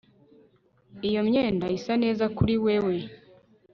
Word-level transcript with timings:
Iyo 1.07 1.21
myenda 1.27 1.65
isa 1.77 1.93
neza 2.03 2.25
kuri 2.37 2.53
wewe 2.63 2.95